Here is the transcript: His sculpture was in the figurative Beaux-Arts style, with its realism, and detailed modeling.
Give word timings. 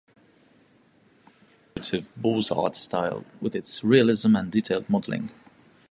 His 1.75 1.89
sculpture 1.89 1.93
was 1.93 1.93
in 1.93 1.99
the 1.99 2.05
figurative 2.05 2.21
Beaux-Arts 2.55 2.79
style, 2.79 3.25
with 3.39 3.55
its 3.55 3.83
realism, 3.83 4.35
and 4.35 4.51
detailed 4.51 4.89
modeling. 4.89 5.29